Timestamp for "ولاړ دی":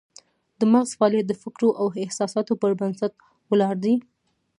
3.51-3.95